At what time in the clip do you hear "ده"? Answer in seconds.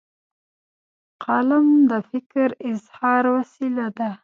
3.97-4.11